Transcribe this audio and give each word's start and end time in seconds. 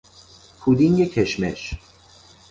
پودینگ 0.59 1.05
کشمش 1.07 1.73